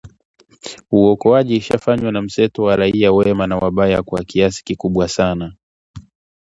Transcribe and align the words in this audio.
uokoaji 0.91 1.55
ishafanywa 1.55 2.11
na 2.11 2.21
mseto 2.21 2.63
wa 2.63 2.75
raia 2.75 3.11
wema 3.11 3.47
na 3.47 3.57
wabaya 3.57 4.03
kwa 4.03 4.23
kiasi 4.23 4.63
kikubwa 4.63 5.07
sana 5.07 5.55